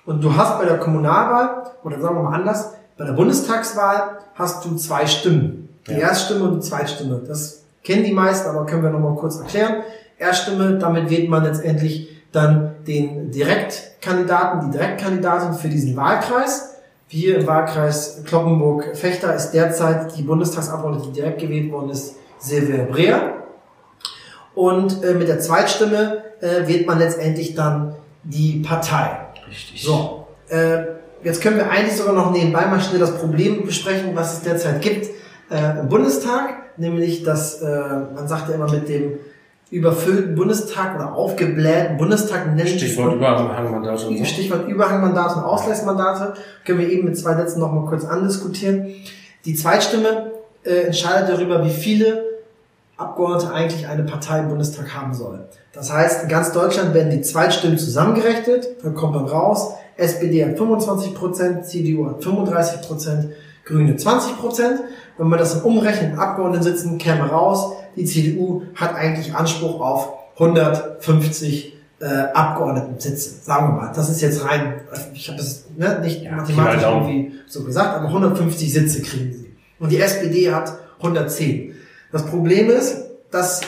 [0.05, 4.65] Und du hast bei der Kommunalwahl, oder sagen wir mal anders, bei der Bundestagswahl hast
[4.65, 5.69] du zwei Stimmen.
[5.87, 5.99] Die ja.
[5.99, 7.21] Erststimme und die Zweitstimme.
[7.27, 9.83] Das kennen die meisten, aber können wir nochmal kurz erklären.
[10.19, 16.75] Erststimme, damit wählt man letztendlich dann den Direktkandidaten, die Direktkandidatin für diesen Wahlkreis.
[17.07, 23.33] Hier im Wahlkreis Kloppenburg-Fechter ist derzeit die Bundestagsabgeordnete, die direkt gewählt worden ist, Silvia Breer.
[24.53, 29.17] Und äh, mit der Zweitstimme äh, wählt man letztendlich dann die Partei.
[29.47, 29.81] Richtig.
[29.81, 30.83] So, äh,
[31.23, 34.81] jetzt können wir eigentlich sogar noch nebenbei mal schnell das Problem besprechen, was es derzeit
[34.81, 35.07] gibt
[35.49, 37.67] äh, im Bundestag, nämlich dass äh,
[38.13, 39.13] man sagt ja immer mit dem
[39.71, 42.67] überfüllten Bundestag oder aufgeblähten Bundestag nennen.
[42.67, 44.07] Stichwort Überhangmandate.
[44.07, 44.25] Und so.
[44.25, 46.33] Stichwort Überhangmandate und Ausgleichsmandate
[46.65, 48.87] können wir eben mit zwei Sätzen noch mal kurz andiskutieren.
[49.45, 50.31] Die Zweitstimme
[50.63, 52.23] äh, entscheidet darüber, wie viele
[52.97, 55.47] Abgeordnete eigentlich eine Partei im Bundestag haben soll.
[55.71, 60.57] Das heißt, in ganz Deutschland werden die Zweitstimmen zusammengerechnet, dann kommt man raus, SPD hat
[60.57, 63.27] 25 Prozent, CDU hat 35 Prozent,
[63.69, 64.79] Grüne 20 Prozent.
[65.19, 71.73] Wenn man das umrechnet, Abgeordneten sitzen, käme raus, die CDU hat eigentlich Anspruch auf 150
[71.99, 73.91] äh, Abgeordnetensitze, sagen wir mal.
[73.93, 74.75] Das ist jetzt rein,
[75.13, 79.51] ich habe das ne, nicht ja, mathematisch irgendwie so gesagt, aber 150 Sitze kriegen sie.
[79.77, 81.75] Und die SPD hat 110.
[82.13, 83.59] Das Problem ist, dass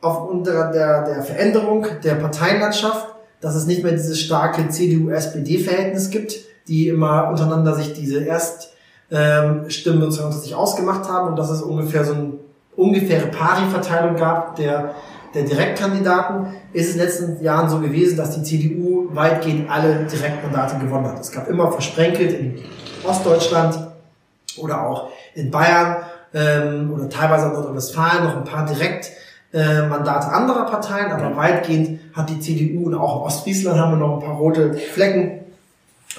[0.00, 3.08] aufgrund der, der, der Veränderung der Parteienlandschaft,
[3.42, 6.36] dass es nicht mehr dieses starke CDU-SPD-Verhältnis gibt,
[6.66, 8.73] die immer untereinander sich diese Erststimmen
[9.10, 12.32] ähm, sozusagen sich ausgemacht haben und dass es ungefähr so ein
[12.76, 14.94] ungefähre Pari-Verteilung gab der,
[15.34, 20.04] der Direktkandidaten, ist es in den letzten Jahren so gewesen, dass die CDU weitgehend alle
[20.04, 21.20] Direktmandate gewonnen hat.
[21.20, 22.58] Es gab immer versprenkelt in
[23.06, 23.78] Ostdeutschland
[24.56, 25.96] oder auch in Bayern
[26.32, 32.30] ähm, oder teilweise in Nordrhein-Westfalen noch ein paar Direktmandate äh, anderer Parteien, aber weitgehend hat
[32.30, 35.43] die CDU und auch in Ostfriesland haben wir noch ein paar rote Flecken,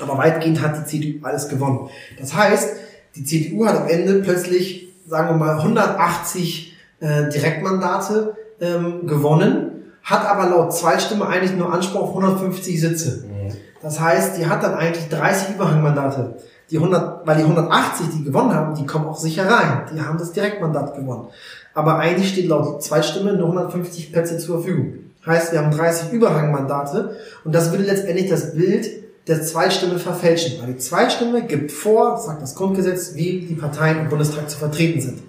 [0.01, 1.89] aber weitgehend hat die CDU alles gewonnen.
[2.19, 2.75] Das heißt,
[3.15, 10.25] die CDU hat am Ende plötzlich sagen wir mal, 180 äh, Direktmandate ähm, gewonnen, hat
[10.25, 13.25] aber laut Zweitstimme eigentlich nur Anspruch auf 150 Sitze.
[13.27, 13.53] Mhm.
[13.81, 16.35] Das heißt, die hat dann eigentlich 30 Überhangmandate.
[16.71, 19.83] Die 100, weil die 180, die gewonnen haben, die kommen auch sicher rein.
[19.93, 21.27] Die haben das Direktmandat gewonnen.
[21.75, 24.93] Aber eigentlich steht laut Zweitstimme nur 150 Plätze zur Verfügung.
[25.27, 28.87] Heißt, wir haben 30 Überhangmandate und das würde letztendlich das Bild
[29.27, 30.61] der Zweitstimme verfälschen.
[30.61, 35.01] Weil die Zweitstimme gibt vor, sagt das Grundgesetz, wie die Parteien im Bundestag zu vertreten
[35.01, 35.23] sind.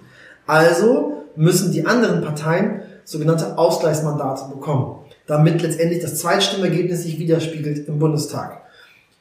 [0.45, 7.99] Also müssen die anderen Parteien sogenannte Ausgleichsmandate bekommen, damit letztendlich das Zweitstimmergebnis sich widerspiegelt im
[7.99, 8.61] Bundestag.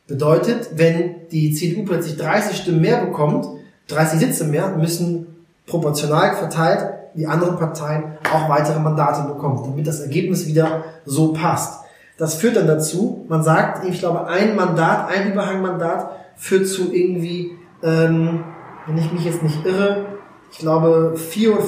[0.07, 3.47] Bedeutet, wenn die CDU plötzlich 30 Stimmen mehr bekommt,
[3.89, 5.27] 30 Sitze mehr, müssen
[5.67, 11.86] proportional verteilt die anderen Parteien auch weitere Mandate bekommen, damit das Ergebnis wieder so passt.
[12.19, 17.53] Das führt dann dazu, man sagt, ich glaube, ein Mandat, ein Überhangmandat führt zu irgendwie,
[17.83, 18.45] ähm,
[18.87, 20.07] wenn ich mich jetzt nicht irre,
[20.51, 21.59] ich glaube vier,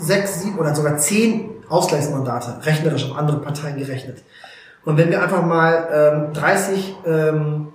[0.00, 4.22] sechs, sieben oder sogar zehn Ausgleichsmandate, rechnerisch auf andere Parteien gerechnet.
[4.84, 7.68] Und wenn wir einfach mal ähm, 30 ähm,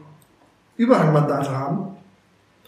[0.77, 1.97] Überhangmandate haben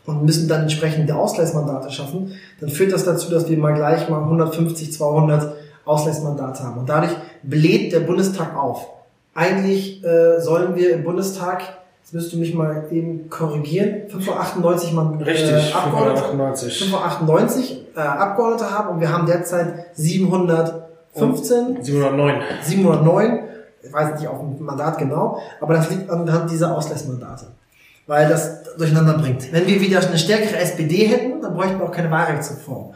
[0.05, 4.23] und müssen dann entsprechende Ausgleichsmandate schaffen, dann führt das dazu, dass wir mal gleich mal
[4.23, 6.79] 150, 200 Ausgleichsmandate haben.
[6.79, 7.13] Und dadurch
[7.43, 8.87] bläht der Bundestag auf.
[9.35, 11.63] Eigentlich äh, sollen wir im Bundestag,
[12.01, 16.79] jetzt müsst du mich mal eben korrigieren, 598 Mann, Richtig, äh, Abgeordnete, 598.
[16.79, 21.83] 598 äh, Abgeordnete haben und wir haben derzeit 715.
[21.83, 22.41] 709.
[22.61, 23.39] 709,
[23.81, 27.47] ich weiß nicht auf dem Mandat genau, aber das liegt anhand dieser Ausgleichsmandate.
[28.05, 29.51] Weil das durcheinander bringt.
[29.53, 32.93] Wenn wir wieder eine stärkere SPD hätten, dann bräuchten wir auch keine Wahlrechtsreform.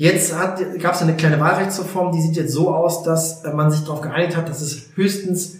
[0.00, 3.84] Jetzt gab es eine kleine Wahlrechtsreform, die sieht jetzt so aus, dass äh, man sich
[3.84, 5.59] darauf geeinigt hat, dass es höchstens,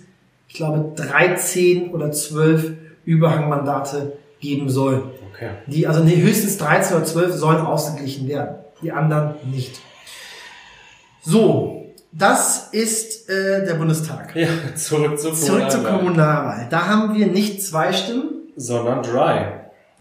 [0.50, 2.72] ich glaube, 13 oder 12
[3.04, 5.04] Überhangmandate geben soll.
[5.32, 5.50] Okay.
[5.68, 8.56] Die, also nee, höchstens 13 oder 12 sollen ausgeglichen werden.
[8.82, 9.80] Die anderen nicht.
[11.22, 14.34] So, das ist äh, der Bundestag.
[14.34, 16.66] Ja, zurück zur Zurück zur Kommunalwahl.
[16.68, 19.44] Da haben wir nicht zwei Stimmen, Sondern dry.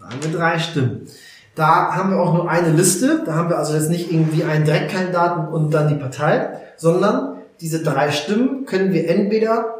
[0.00, 1.06] da haben wir drei Stimmen.
[1.54, 3.22] Da haben wir auch nur eine Liste.
[3.24, 7.84] Da haben wir also jetzt nicht irgendwie einen Direktkandidaten und dann die Partei, sondern diese
[7.84, 9.79] drei Stimmen können wir entweder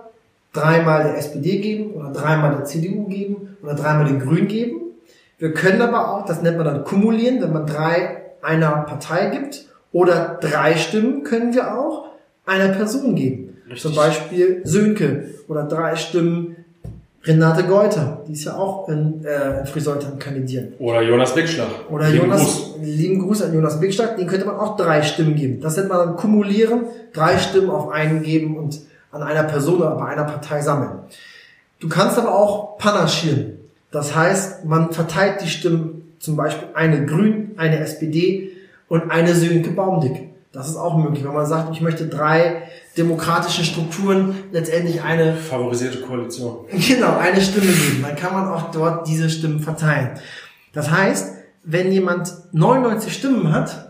[0.53, 4.81] dreimal der SPD geben oder dreimal der CDU geben oder dreimal den Grünen geben.
[5.39, 9.67] Wir können aber auch, das nennt man dann kumulieren, wenn man drei einer Partei gibt
[9.93, 12.09] oder drei Stimmen können wir auch
[12.47, 13.57] einer Person geben.
[13.65, 13.83] Richtig.
[13.83, 16.57] Zum Beispiel Sönke oder drei Stimmen
[17.23, 20.73] Renate Geuter, die ist ja auch in, äh, in Friseutern kandidieren.
[20.79, 21.69] Oder Jonas Bickschlag.
[21.91, 22.77] Oder Lieben Jonas, Gruß.
[22.83, 25.61] lieben Gruß an Jonas Bigstadt, den könnte man auch drei Stimmen geben.
[25.61, 28.81] Das nennt man dann kumulieren, drei Stimmen auf einen geben und
[29.12, 31.01] an einer Person oder bei einer Partei sammeln.
[31.81, 33.59] Du kannst aber auch panaschieren.
[33.90, 38.53] Das heißt, man verteilt die Stimmen, zum Beispiel eine Grün, eine SPD
[38.88, 40.29] und eine Sönke Baumdick.
[40.53, 42.62] Das ist auch möglich, wenn man sagt, ich möchte drei
[42.96, 46.66] demokratische Strukturen letztendlich eine Favorisierte Koalition.
[46.73, 48.03] Genau, eine Stimme geben.
[48.03, 50.11] Dann kann man auch dort diese Stimmen verteilen.
[50.73, 53.89] Das heißt, wenn jemand 99 Stimmen hat,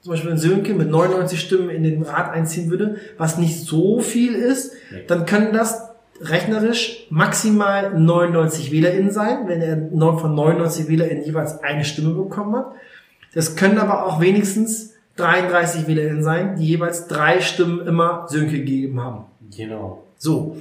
[0.00, 4.00] zum Beispiel ein Sönke mit 99 Stimmen in den Rat einziehen würde, was nicht so
[4.00, 5.04] viel ist, Nee.
[5.06, 5.88] dann können das
[6.22, 12.72] rechnerisch maximal 99 WählerInnen sein, wenn er von 99 WählerInnen jeweils eine Stimme bekommen hat.
[13.34, 19.00] Das können aber auch wenigstens 33 WählerInnen sein, die jeweils drei Stimmen immer Sönke gegeben
[19.00, 19.24] haben.
[19.56, 20.04] Genau.
[20.16, 20.56] So.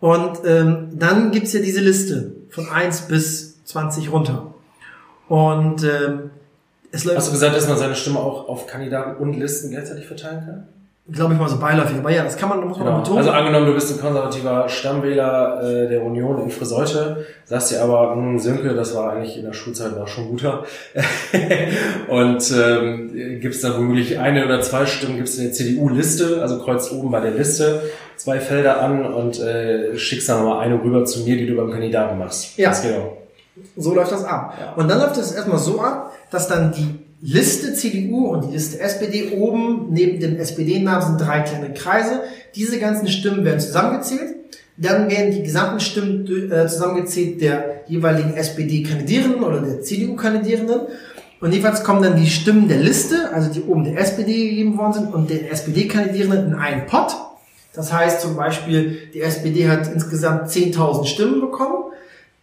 [0.00, 4.54] Und ähm, dann gibt's ja diese Liste von 1 bis 20 runter.
[5.28, 6.30] Und ähm,
[6.96, 10.06] es läuft, Hast du gesagt, dass man seine Stimme auch auf Kandidaten und Listen gleichzeitig
[10.06, 10.68] verteilen kann?
[11.08, 11.98] glaube ich mal, so beiläufig.
[11.98, 12.98] Aber ja, das kann man, muss man Genau.
[12.98, 13.18] betonen.
[13.18, 18.12] Also angenommen, du bist ein konservativer Stammwähler äh, der Union in Friseute, sagst dir aber,
[18.14, 20.64] hm, Sönke, das war eigentlich in der Schulzeit war schon guter.
[22.08, 26.92] und ähm, gibst dann womöglich eine oder zwei Stimmen, gibst in der CDU-Liste, also kreuzt
[26.92, 27.82] oben bei der Liste
[28.16, 31.70] zwei Felder an und äh, schickst dann nochmal eine rüber zu mir, die du beim
[31.70, 32.58] Kandidaten machst.
[32.58, 32.70] Ja.
[32.70, 33.16] Das genau.
[33.76, 34.54] So läuft das ab.
[34.60, 34.72] Ja.
[34.72, 38.78] Und dann läuft es erstmal so ab, dass dann die Liste CDU und die Liste
[38.78, 42.20] SPD oben neben dem SPD-Namen sind drei kleine Kreise.
[42.54, 44.34] Diese ganzen Stimmen werden zusammengezählt.
[44.76, 50.82] Dann werden die gesamten Stimmen äh, zusammengezählt der jeweiligen SPD-Kandidierenden oder der CDU-Kandidierenden.
[51.40, 54.92] Und jeweils kommen dann die Stimmen der Liste, also die oben der SPD gegeben worden
[54.92, 57.14] sind, und den SPD-Kandidierenden in einen Pot.
[57.74, 61.92] Das heißt zum Beispiel, die SPD hat insgesamt 10.000 Stimmen bekommen.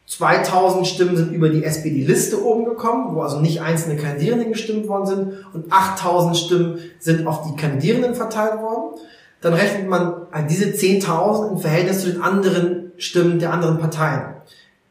[0.05, 5.05] 2000 Stimmen sind über die SPD-Liste oben gekommen, wo also nicht einzelne Kandidierende gestimmt worden
[5.05, 8.99] sind und 8000 Stimmen sind auf die Kandidierenden verteilt worden.
[9.41, 14.35] Dann rechnet man halt diese 10.000 im Verhältnis zu den anderen Stimmen der anderen Parteien.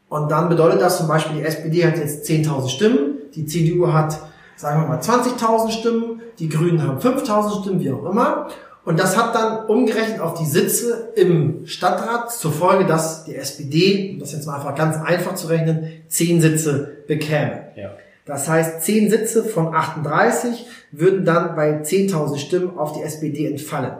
[0.09, 4.19] Und dann bedeutet das zum Beispiel, die SPD hat jetzt 10.000 Stimmen, die CDU hat,
[4.55, 8.47] sagen wir mal, 20.000 Stimmen, die Grünen haben 5.000 Stimmen, wie auch immer.
[8.85, 14.11] Und das hat dann umgerechnet auf die Sitze im Stadtrat zur Folge, dass die SPD,
[14.13, 17.67] um das jetzt mal einfach ganz einfach zu rechnen, 10 Sitze bekäme.
[17.75, 17.91] Ja.
[18.25, 23.93] Das heißt, 10 Sitze von 38 würden dann bei 10.000 Stimmen auf die SPD entfallen.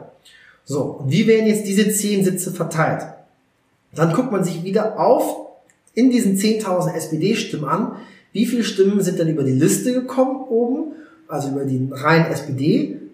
[0.64, 3.06] So, und wie werden jetzt diese 10 Sitze verteilt?
[3.94, 5.36] Dann guckt man sich wieder auf
[5.94, 7.92] in diesen 10.000 SPD-Stimmen an,
[8.32, 10.92] wie viele Stimmen sind dann über die Liste gekommen oben,
[11.28, 12.26] also über die reinen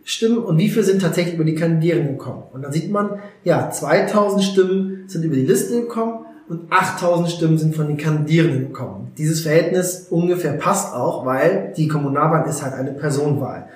[0.05, 2.45] SPD-Stimmen und wie viele sind tatsächlich über die Kandidierenden gekommen.
[2.53, 7.59] Und dann sieht man, ja, 2.000 Stimmen sind über die Liste gekommen und 8.000 Stimmen
[7.59, 9.13] sind von den Kandidierenden gekommen.
[9.19, 13.69] Dieses Verhältnis ungefähr passt auch, weil die Kommunalwahl ist halt eine Personenwahl.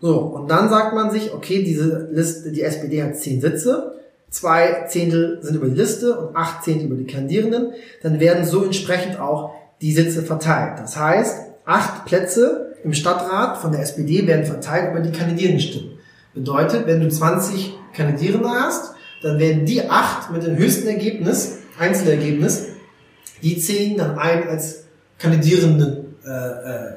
[0.00, 3.92] So, und dann sagt man sich, okay, diese Liste, die SPD hat 10 Sitze,
[4.28, 8.64] zwei Zehntel sind über die Liste und acht Zehntel über die Kandidierenden, dann werden so
[8.64, 10.78] entsprechend auch die Sitze verteilt.
[10.78, 15.98] Das heißt, acht Plätze im Stadtrat von der SPD werden verteilt über die kandidierenden Stimmen.
[16.34, 22.66] Bedeutet, wenn du 20 Kandidierende hast, dann werden die acht mit dem höchsten Ergebnis, Einzelergebnis,
[23.42, 24.84] die zählen dann ein als
[25.18, 26.92] kandidierenden äh, äh,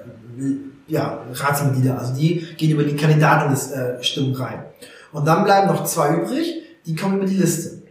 [0.87, 1.97] ja, Ratsmitglieder.
[1.97, 4.63] Also die gehen über die Kandidatenstimmen rein.
[5.11, 7.81] Und dann bleiben noch zwei übrig, die kommen über die Liste.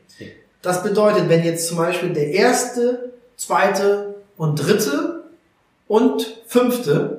[0.63, 5.25] Das bedeutet, wenn jetzt zum Beispiel der erste, zweite und dritte
[5.89, 7.18] und fünfte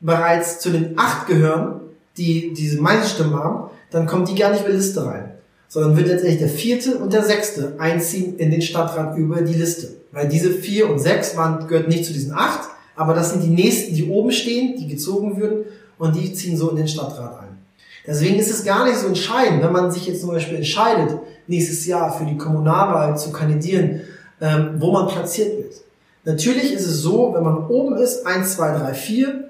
[0.00, 1.80] bereits zu den acht gehören,
[2.16, 5.32] die diese Meinungsstimme haben, dann kommt die gar nicht die Liste rein.
[5.68, 9.88] Sondern wird letztendlich der vierte und der sechste einziehen in den Stadtrat über die Liste.
[10.12, 13.50] Weil diese vier und sechs waren, gehört nicht zu diesen acht, aber das sind die
[13.50, 15.64] nächsten, die oben stehen, die gezogen würden
[15.98, 17.58] und die ziehen so in den Stadtrat ein.
[18.06, 21.84] Deswegen ist es gar nicht so entscheidend, wenn man sich jetzt zum Beispiel entscheidet, nächstes
[21.86, 24.02] Jahr für die Kommunalwahl zu kandidieren,
[24.40, 25.74] ähm, wo man platziert wird.
[26.24, 29.45] Natürlich ist es so, wenn man oben ist, 1, 2, 3, 4,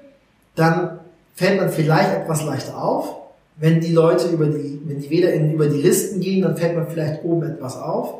[0.57, 0.99] dann
[1.35, 3.15] fällt man vielleicht etwas leichter auf.
[3.55, 6.87] Wenn die Leute über die, wenn die Wähler über die Listen gehen, dann fällt man
[6.87, 8.15] vielleicht oben etwas auf.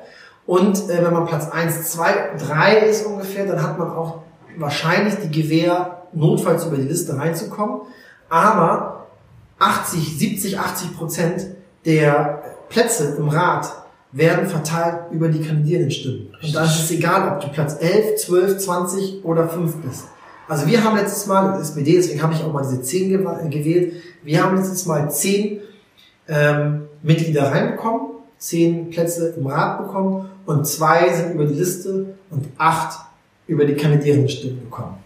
[0.45, 4.21] Und äh, wenn man Platz 1, 2, 3 ist ungefähr, dann hat man auch
[4.57, 7.81] wahrscheinlich die Gewähr, notfalls über die Liste reinzukommen.
[8.29, 9.07] Aber
[9.59, 11.47] 80, 70, 80 Prozent
[11.85, 13.71] der Plätze im Rat
[14.11, 16.33] werden verteilt über die kandidierenden Stimmen.
[16.41, 20.05] Und da ist es egal, ob du Platz 11, 12, 20 oder 5 bist.
[20.47, 23.09] Also wir haben letztes Mal, SPD, deswegen habe ich auch mal diese 10
[23.49, 25.59] gewählt, wir haben letztes Mal 10
[26.29, 32.47] ähm, Mitglieder reinbekommen, 10 Plätze im Rat bekommen und zwei sind über die Liste und
[32.57, 32.99] acht
[33.47, 34.97] über die kandidierenden Stimmen bekommen.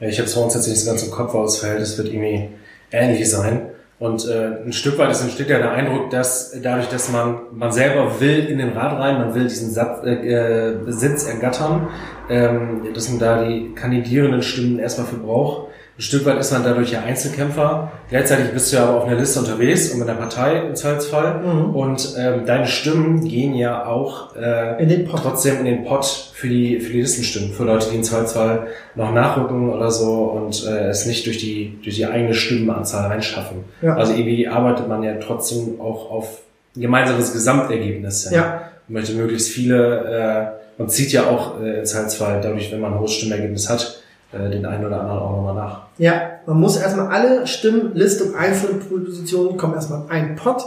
[0.00, 2.08] Ich habe es bei uns jetzt nicht so ganz im Kopf, aber das Verhältnis wird
[2.08, 2.48] irgendwie
[2.90, 3.71] ähnlich sein.
[4.02, 7.70] Und äh, ein Stück weit ist entsteht ja der Eindruck, dass dadurch, dass man man
[7.70, 11.86] selber will in den Rat rein, man will diesen Satz, äh, äh, Sitz ergattern,
[12.28, 15.68] ähm, dass man da die kandidierenden Stimmen erstmal für braucht.
[15.98, 17.92] Ein Stück weit ist man dadurch ja Einzelkämpfer.
[18.08, 21.40] Gleichzeitig bist du ja aber auf einer Liste unterwegs und mit einer Partei im Zweifelsfall.
[21.40, 21.74] Mhm.
[21.74, 25.20] Und ähm, deine Stimmen gehen ja auch äh, in den Pot.
[25.22, 27.52] trotzdem in den Pot für die, für die Listenstimmen.
[27.52, 31.78] Für Leute, die im Zweifelsfall noch nachrücken oder so und äh, es nicht durch die,
[31.84, 33.64] durch die eigene Stimmenanzahl reinschaffen.
[33.82, 33.94] Ja.
[33.96, 36.40] Also irgendwie arbeitet man ja trotzdem auch auf
[36.74, 38.30] ein gemeinsames Gesamtergebnis.
[38.30, 38.36] Ja.
[38.36, 38.60] ja.
[38.88, 42.94] Man möchte möglichst viele, äh, man zieht ja auch äh, im Zweifelsfall dadurch, wenn man
[42.94, 44.01] ein hohes Stimmergebnis hat,
[44.32, 45.82] äh, den einen oder anderen auch nochmal nach.
[45.98, 50.62] Ja, man muss erstmal alle Stimmen, Liste und Einzelpositionen kommen erstmal in einen Pot.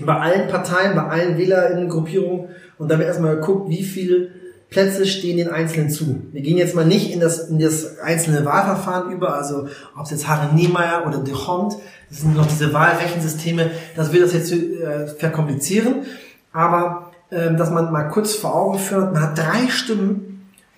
[0.00, 4.28] Bei allen Parteien, bei allen WählerInnen-Gruppierungen und dann wird erstmal geguckt, wie viele
[4.70, 6.22] Plätze stehen den Einzelnen zu.
[6.32, 10.10] Wir gehen jetzt mal nicht in das, in das einzelne Wahlverfahren über, also ob es
[10.10, 11.76] jetzt Harry Niemeyer oder de Hond,
[12.10, 16.06] das sind noch diese Wahlrechensysteme, das wird das jetzt äh, verkomplizieren,
[16.52, 20.27] aber äh, dass man mal kurz vor Augen führt, man hat drei Stimmen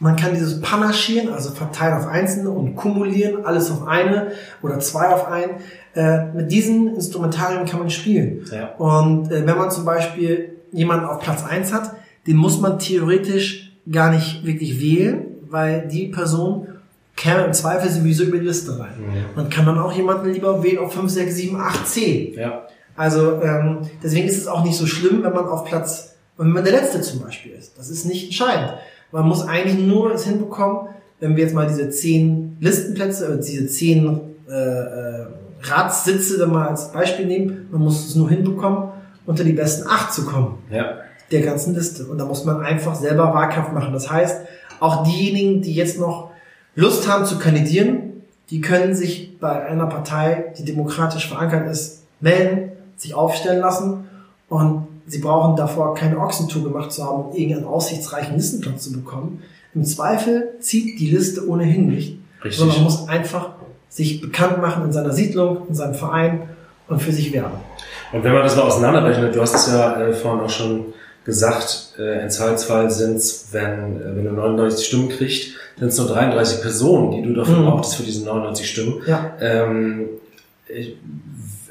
[0.00, 4.32] man kann dieses Panaschieren, also verteilen auf einzelne und kumulieren, alles auf eine
[4.62, 5.50] oder zwei auf ein.
[5.94, 8.44] Äh, mit diesen Instrumentarien kann man spielen.
[8.50, 8.74] Ja.
[8.76, 11.94] Und äh, wenn man zum Beispiel jemanden auf Platz eins hat,
[12.26, 16.68] den muss man theoretisch gar nicht wirklich wählen, weil die Person
[17.14, 18.94] käme im Zweifel sowieso über die Liste rein.
[18.98, 19.36] Mhm.
[19.36, 22.34] Man kann dann auch jemanden lieber wählen auf 5, 6, 7, 8, 10.
[22.34, 22.66] Ja.
[22.96, 26.64] Also ähm, deswegen ist es auch nicht so schlimm, wenn man auf Platz, wenn man
[26.64, 27.76] der Letzte zum Beispiel ist.
[27.76, 28.74] Das ist nicht entscheidend.
[29.12, 30.88] Man muss eigentlich nur es hinbekommen,
[31.20, 35.26] wenn wir jetzt mal diese zehn Listenplätze, äh, diese zehn äh, äh,
[35.62, 38.90] Ratssitze dann mal als Beispiel nehmen, man muss es nur hinbekommen,
[39.26, 40.58] unter die besten acht zu kommen.
[40.70, 40.94] Ja.
[41.30, 42.06] Der ganzen Liste.
[42.06, 43.92] Und da muss man einfach selber Wahlkampf machen.
[43.92, 44.40] Das heißt,
[44.80, 46.30] auch diejenigen, die jetzt noch
[46.74, 52.72] Lust haben zu kandidieren, die können sich bei einer Partei, die demokratisch verankert ist, melden,
[52.96, 54.08] sich aufstellen lassen
[54.48, 59.42] und Sie brauchen davor keine Ochsentour gemacht zu haben, um irgendeinen aussichtsreichen Listenplatz zu bekommen.
[59.74, 62.58] Im Zweifel zieht die Liste ohnehin nicht, Richtig.
[62.58, 63.50] sondern man muss einfach
[63.88, 66.42] sich bekannt machen in seiner Siedlung, in seinem Verein
[66.88, 67.58] und für sich werben.
[68.12, 70.86] Und wenn man das mal auseinanderbrechen, du hast es ja äh, vorhin auch schon
[71.24, 75.98] gesagt, äh, im Zweifelsfall sind es, wenn, äh, wenn du 99 Stimmen kriegst, sind es
[75.98, 77.66] nur 33 Personen, die du dafür mhm.
[77.66, 79.02] brauchst für diese 99 Stimmen.
[79.06, 79.32] Ja.
[79.40, 80.08] Ähm,
[80.68, 80.96] ich,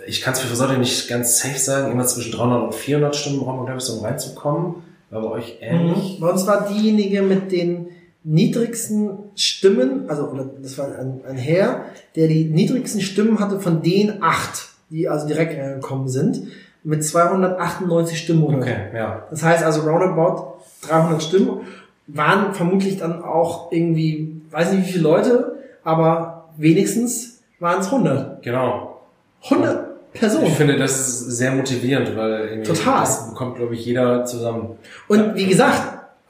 [0.10, 3.40] ich kann es für Versorgung nicht ganz safe sagen, immer zwischen 300 und 400 Stimmen
[3.40, 4.76] braucht man, glaube ich, so um reinzukommen.
[5.12, 6.18] War bei euch ähnlich?
[6.18, 6.22] Mhm.
[6.22, 7.88] Bei uns war diejenige mit den
[8.24, 13.84] niedrigsten Stimmen, also oder das war ein, ein Herr, der die niedrigsten Stimmen hatte von
[13.84, 16.42] den acht, die also direkt reingekommen sind,
[16.84, 19.28] mit 298 Stimmen Okay, ja.
[19.30, 20.56] Das heißt also roundabout
[20.88, 21.62] 300 Stimmen
[22.08, 28.42] waren vermutlich dann auch irgendwie, weiß nicht wie viele Leute, aber wenigstens waren es 100.
[28.42, 29.02] Genau.
[29.44, 30.48] 100 Personen.
[30.48, 33.02] Ich finde, das ist sehr motivierend, weil irgendwie Total.
[33.02, 34.78] das bekommt, glaube ich, jeder zusammen.
[35.08, 35.82] Und wie gesagt,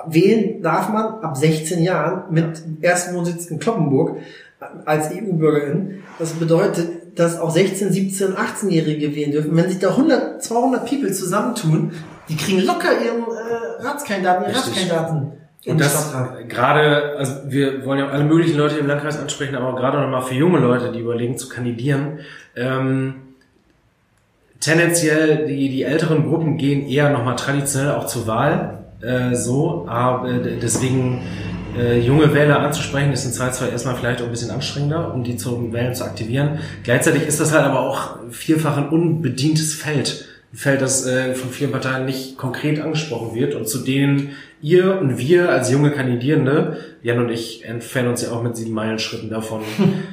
[0.07, 4.17] wählen darf man ab 16 Jahren mit ersten Wohnsitz in Kloppenburg
[4.85, 6.03] als EU-Bürgerin.
[6.17, 9.55] Das bedeutet, dass auch 16, 17, 18-Jährige wählen dürfen.
[9.55, 11.91] Wenn sich da 100, 200 People zusammentun,
[12.27, 14.55] die kriegen locker ihren äh, Ratskandidaten, ihre.
[14.55, 15.31] Ratskandidaten
[15.65, 16.13] Und das
[16.47, 20.35] gerade, also wir wollen ja alle möglichen Leute im Landkreis ansprechen, aber gerade nochmal für
[20.35, 22.19] junge Leute, die überlegen zu kandidieren.
[22.55, 23.15] Ähm,
[24.59, 28.79] tendenziell, die, die älteren Gruppen gehen eher nochmal traditionell auch zur Wahl.
[29.01, 31.21] Äh, so, aber äh, deswegen
[31.77, 35.23] äh, junge Wähler anzusprechen, ist in Zeit zwar erstmal vielleicht auch ein bisschen anstrengender, um
[35.23, 36.59] die zum Wählen zu aktivieren.
[36.83, 40.25] Gleichzeitig ist das halt aber auch vielfach ein unbedientes Feld.
[40.51, 44.99] Ein Feld, das äh, von vielen Parteien nicht konkret angesprochen wird und zu denen ihr
[44.99, 49.29] und wir als junge Kandidierende, Jan und ich entfernen uns ja auch mit sieben Meilenschritten
[49.29, 49.61] davon,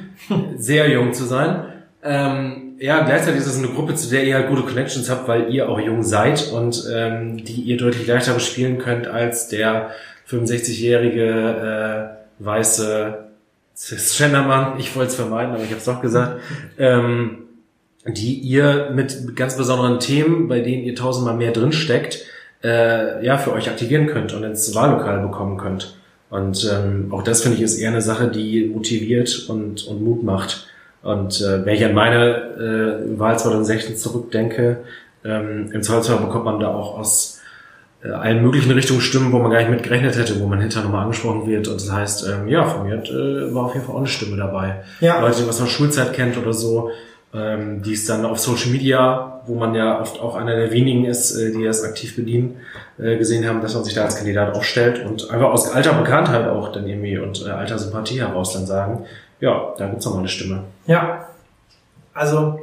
[0.57, 1.65] sehr jung zu sein.
[2.03, 5.53] Ähm, ja, gleichzeitig ist es eine Gruppe, zu der ihr halt gute Connections habt, weil
[5.53, 9.91] ihr auch jung seid und ähm, die ihr deutlich leichter bespielen könnt als der
[10.29, 13.25] 65-jährige äh, weiße
[13.75, 14.79] Cisgendermann.
[14.79, 16.41] Ich wollte es vermeiden, aber ich habe es doch gesagt.
[16.79, 17.39] Ähm,
[18.05, 22.25] die ihr mit ganz besonderen Themen, bei denen ihr tausendmal mehr drin steckt,
[22.63, 25.97] äh, ja, für euch aktivieren könnt und ins Wahllokal bekommen könnt.
[26.29, 30.23] Und ähm, auch das finde ich ist eher eine Sache, die motiviert und, und Mut
[30.23, 30.66] macht.
[31.03, 34.77] Und äh, wenn ich an meine äh, Wahl 2016 zurückdenke,
[35.23, 37.39] ähm, im Zweifelsfall bekommt man da auch aus
[38.03, 40.85] äh, allen möglichen Richtungen Stimmen, wo man gar nicht mit gerechnet hätte, wo man hinterher
[40.85, 41.67] nochmal angesprochen wird.
[41.67, 44.07] Und das heißt, ähm, ja, von mir hat, äh, war auf jeden Fall auch eine
[44.07, 44.83] Stimme dabei.
[44.99, 45.19] Ja.
[45.19, 46.91] Leute, die was von Schulzeit kennt oder so,
[47.33, 51.05] ähm, die es dann auf Social Media, wo man ja oft auch einer der wenigen
[51.05, 52.57] ist, äh, die das aktiv bedienen,
[52.99, 56.47] äh, gesehen haben, dass man sich da als Kandidat aufstellt und einfach aus alter Bekanntheit
[56.47, 59.05] auch dann irgendwie und äh, alter Sympathie heraus dann sagen,
[59.39, 60.63] ja, da gibt's noch mal eine Stimme.
[60.85, 61.27] Ja.
[62.13, 62.59] Also,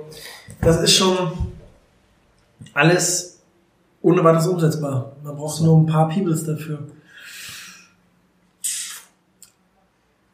[0.61, 1.17] das ist schon
[2.73, 3.41] alles
[4.03, 5.13] ohne weiteres umsetzbar.
[5.23, 6.81] Man braucht nur ein paar Peoples dafür.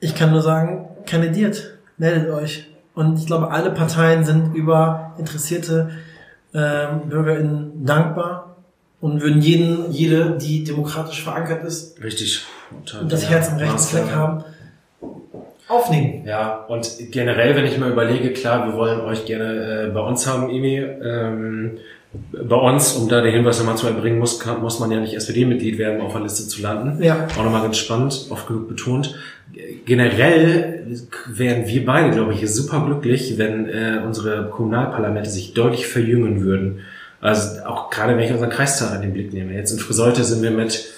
[0.00, 2.66] Ich kann nur sagen, kandidiert, meldet euch.
[2.94, 5.90] Und ich glaube, alle Parteien sind über interessierte
[6.55, 8.57] ähm, BürgerInnen dankbar
[9.00, 12.44] und würden jeden, jede, die demokratisch verankert ist Richtig.
[12.70, 14.44] Und, und das Herz am rechten Fleck haben,
[15.70, 16.24] aufnehmen.
[16.26, 20.26] Ja, und generell, wenn ich mal überlege, klar, wir wollen euch gerne äh, bei uns
[20.26, 20.76] haben, Emi.
[20.76, 21.78] Ähm,
[22.33, 25.14] bei uns, um da den Hinweis nochmal zu erbringen, muss, kann, muss man ja nicht
[25.14, 27.02] SPD-Mitglied werden, um auf der Liste zu landen.
[27.02, 27.28] Ja.
[27.38, 29.14] Auch nochmal ganz spannend, oft genug betont.
[29.85, 30.85] Generell
[31.28, 36.80] wären wir beide, glaube ich, super glücklich, wenn äh, unsere Kommunalparlamente sich deutlich verjüngen würden.
[37.20, 39.52] Also auch gerade wenn ich unseren Kreistag in den Blick nehme.
[39.52, 40.92] Jetzt in Friseute sind wir mit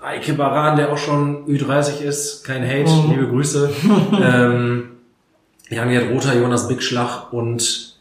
[0.00, 3.10] Eike Baran, der auch schon Ü30 ist, kein Hate, Mhm.
[3.10, 3.70] liebe Grüße.
[4.22, 4.84] ähm,
[5.70, 7.96] Jan-Gerd Rother, Jonas Bigschlag und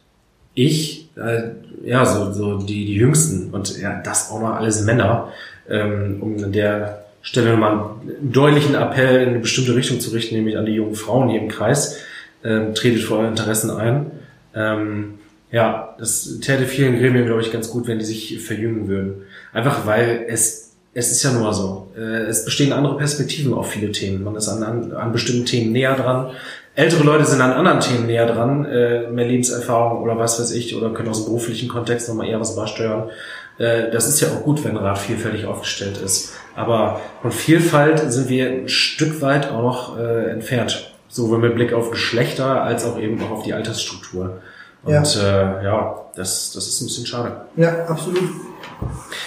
[0.54, 1.50] ich, äh,
[1.84, 5.30] ja, so, so die, die Jüngsten und ja, das auch noch alles Männer,
[5.70, 10.36] ähm, um an der Stelle nochmal einen deutlichen Appell in eine bestimmte Richtung zu richten,
[10.36, 11.98] nämlich an die jungen Frauen hier im Kreis.
[12.44, 14.12] Ähm, tretet für eure Interessen ein.
[14.56, 15.16] Ähm,
[15.52, 19.24] ja, das täte vielen Gremien, glaube ich, ganz gut, wenn die sich verjüngen würden.
[19.54, 20.67] Einfach weil es,
[20.98, 21.92] es ist ja nur so.
[21.96, 24.24] Äh, es bestehen andere Perspektiven auf viele Themen.
[24.24, 26.32] Man ist an, an, an bestimmten Themen näher dran.
[26.74, 30.76] Ältere Leute sind an anderen Themen näher dran, äh, mehr Lebenserfahrung oder was weiß ich,
[30.76, 33.12] oder können aus dem beruflichen Kontext nochmal eher was beisteuern.
[33.60, 36.34] Äh, das ist ja auch gut, wenn Rat vielfältig aufgestellt ist.
[36.56, 40.94] Aber von Vielfalt sind wir ein Stück weit auch noch äh, entfernt.
[41.10, 44.42] Sowohl mit Blick auf Geschlechter als auch eben auch auf die Altersstruktur.
[44.88, 45.60] Und Ja.
[45.60, 47.42] äh, ja das, das ist ein bisschen schade.
[47.56, 48.20] Ja, absolut.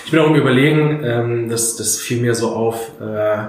[0.05, 3.47] Ich bin auch im Überlegen, ähm, das, das fiel mir so auf, äh, äh,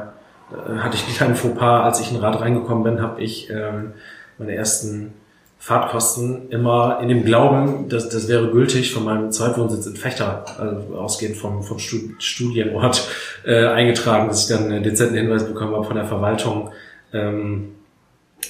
[0.80, 3.94] hatte ich einen kleinen Fauxpas, als ich in den Rad reingekommen bin, habe ich ähm,
[4.38, 5.14] meine ersten
[5.60, 10.96] Fahrtkosten immer in dem Glauben, dass das wäre gültig von meinem Zweitwohnsitz in Fechter, also
[10.98, 13.08] ausgehend vom, vom Stu- Studienort,
[13.46, 16.72] äh, eingetragen, dass ich dann einen dezenten Hinweis bekommen habe von der Verwaltung.
[17.14, 17.76] Ähm,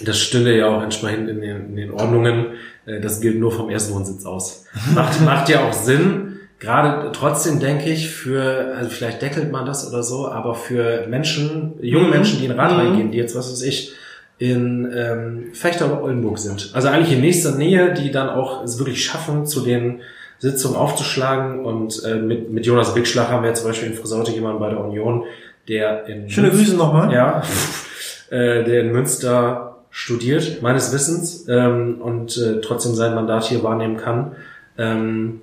[0.03, 2.45] das stünde ja auch entsprechend in den, in den Ordnungen.
[2.85, 4.65] Äh, Das gilt nur vom Erstwohnsitz aus.
[4.95, 6.39] Macht, macht ja auch Sinn.
[6.59, 11.73] Gerade trotzdem denke ich für, also vielleicht deckelt man das oder so, aber für Menschen,
[11.81, 12.11] junge Mhm.
[12.11, 12.77] Menschen, die in Rad Mhm.
[12.79, 13.93] reingehen, die jetzt, was weiß ich,
[14.37, 16.71] in ähm, Fechter oder Oldenburg sind.
[16.73, 20.01] Also eigentlich in nächster Nähe, die dann auch es wirklich schaffen, zu den
[20.39, 24.59] Sitzung aufzuschlagen und äh, mit, mit Jonas Wigschlag haben wir zum Beispiel in Frisaute jemanden
[24.59, 25.23] bei der Union,
[25.67, 27.11] der in Schöne Grüße nochmal.
[27.13, 27.43] ja,
[28.31, 33.97] äh, der in Münster studiert, meines Wissens, ähm, und äh, trotzdem sein Mandat hier wahrnehmen
[33.97, 34.31] kann.
[34.77, 35.41] Ähm,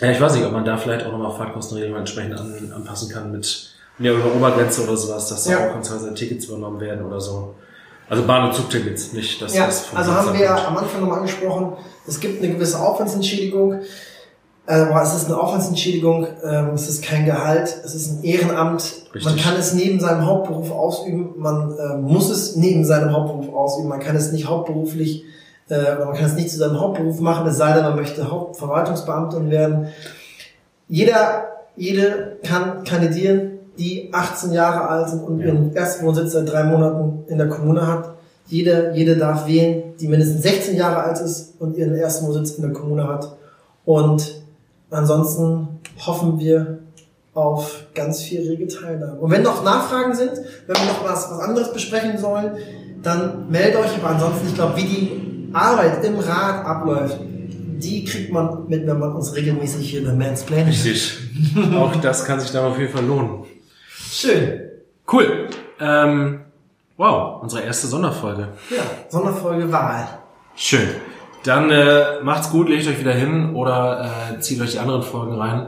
[0.00, 3.30] ja, ich weiß nicht, ob man da vielleicht auch nochmal Fahrtkostenregelungen entsprechend an, anpassen kann
[3.30, 5.68] mit ja, über Obergrenze oder sowas, dass da Ja.
[5.68, 7.54] auch konzertierte Tickets übernommen werden oder so.
[8.08, 11.18] Also Bahn- und Zugtickets, nicht, dass Ja, das also haben wir ja am Anfang nochmal
[11.18, 11.72] angesprochen,
[12.06, 13.80] es gibt eine gewisse Aufwandsentschädigung,
[14.72, 18.82] aber es ist eine Aufwandsentschädigung, ähm, es ist kein Gehalt, es ist ein Ehrenamt.
[19.14, 19.24] Richtig.
[19.24, 23.88] Man kann es neben seinem Hauptberuf ausüben, man äh, muss es neben seinem Hauptberuf ausüben,
[23.88, 25.24] man kann es nicht hauptberuflich,
[25.68, 28.30] äh, oder man kann es nicht zu seinem Hauptberuf machen, es sei denn, man möchte
[28.30, 29.88] Hauptverwaltungsbeamtin werden.
[30.88, 31.44] Jeder,
[31.76, 35.46] jede kann kandidieren, die 18 Jahre alt sind und Ja.
[35.46, 38.14] ihren Erstwohnsitz seit drei Monaten in der Kommune hat.
[38.46, 42.72] Jede, jede darf wählen, die mindestens 16 Jahre alt ist und ihren Erstwohnsitz in der
[42.72, 43.36] Kommune hat.
[43.84, 44.45] Und
[44.90, 45.68] ansonsten
[46.04, 46.78] hoffen wir
[47.34, 49.20] auf ganz viel rege Teilnahme.
[49.20, 50.32] Und wenn noch Nachfragen sind,
[50.66, 52.52] wenn wir noch was, was anderes besprechen sollen,
[53.02, 53.94] dann meldet euch.
[53.98, 57.18] Aber ansonsten, ich glaube, wie die Arbeit im Rat abläuft,
[57.78, 60.86] die kriegt man mit, wenn man uns regelmäßig hier beim Mansplaining hört.
[60.86, 61.18] Richtig.
[61.74, 63.44] auch das kann sich dann auf jeden Fall lohnen.
[64.10, 64.60] Schön.
[65.10, 65.48] Cool.
[65.78, 66.40] Ähm,
[66.96, 68.48] wow, unsere erste Sonderfolge.
[68.70, 70.08] Ja, Sonderfolge Wahl.
[70.54, 70.88] Schön.
[71.46, 75.34] Dann äh, macht's gut, legt euch wieder hin oder äh, zieht euch die anderen Folgen
[75.34, 75.66] rein.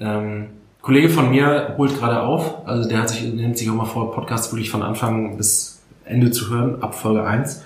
[0.00, 0.46] Ähm,
[0.80, 4.12] Kollege von mir holt gerade auf, also der hat sich, nimmt sich auch mal vor,
[4.12, 7.64] Podcasts wirklich von Anfang bis Ende zu hören, ab Folge 1.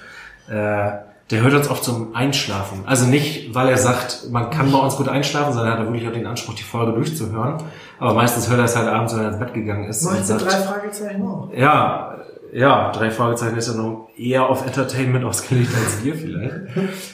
[0.48, 0.90] Äh,
[1.30, 2.80] der hört uns oft zum Einschlafen.
[2.84, 6.06] Also nicht, weil er sagt, man kann bei uns gut einschlafen, sondern er hat wirklich
[6.06, 7.62] auch den Anspruch, die Folge durchzuhören.
[7.98, 10.10] Aber meistens hört er es halt abends, wenn er ins Bett gegangen ist.
[10.10, 11.48] Mit sagt, drei Fragezeichen auch.
[11.56, 12.11] ja,
[12.52, 16.54] ja, drei Fragezeichen ist ja noch eher auf Entertainment ausgelegt als wir vielleicht.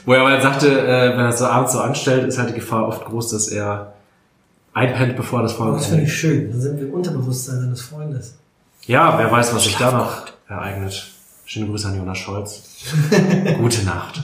[0.05, 2.51] Wo er aber halt sagte, äh, wenn er es so abends so anstellt, ist halt
[2.51, 3.95] die Gefahr oft groß, dass er
[4.74, 6.51] einpennt, bevor das Oh, Folge das finde ich schön.
[6.51, 8.36] Dann sind wir im Unterbewusstsein seines Freundes.
[8.86, 11.11] Ja, wer weiß, was sich da noch ereignet.
[11.45, 12.62] Schöne Grüße an Jonas Scholz.
[13.59, 14.22] Gute Nacht.